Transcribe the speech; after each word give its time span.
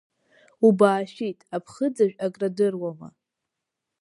Убаашәит, 0.67 1.39
аԥхыӡажә 1.55 2.15
акрадыруама. 2.25 3.09